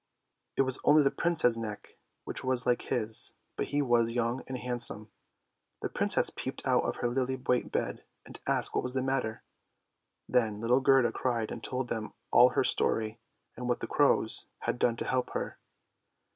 [0.57, 4.57] It was only the Prince's neck which was like his; but he was young and
[4.57, 5.11] handsome.
[5.83, 9.43] The princess peeped out of her lily white bed, and asked what was the matter.
[10.27, 13.19] Then little Gerda cried and told them all her story,
[13.55, 15.59] and what the crows had done to help her.